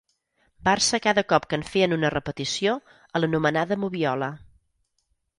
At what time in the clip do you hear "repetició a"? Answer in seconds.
2.15-3.21